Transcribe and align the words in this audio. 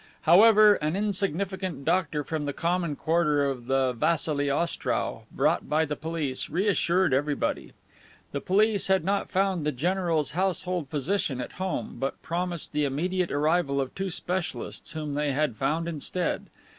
However, 0.21 0.77
an 0.81 0.95
insignificant 0.95 1.85
doctor 1.85 2.23
from 2.23 2.45
the 2.45 2.53
common 2.53 2.95
quarter 2.95 3.45
of 3.45 3.67
the 3.67 3.93
Vasili 3.95 4.49
Ostrow, 4.49 5.27
brought 5.31 5.69
by 5.69 5.85
the 5.85 5.95
police, 5.95 6.49
reassured 6.49 7.13
everybody. 7.13 7.73
The 8.31 8.41
police 8.41 8.87
had 8.87 9.03
not 9.05 9.29
found 9.29 9.63
the 9.63 9.71
general's 9.71 10.31
household 10.31 10.87
physician 10.87 11.39
at 11.39 11.51
home, 11.61 11.97
but 11.99 12.19
promised 12.23 12.71
the 12.71 12.83
immediate 12.83 13.31
arrival 13.31 13.79
of 13.79 13.93
two 13.93 14.09
specialists, 14.09 14.93
whom 14.93 15.13
they 15.13 15.33
had 15.33 15.55
found 15.55 15.87
instead. 15.87 16.47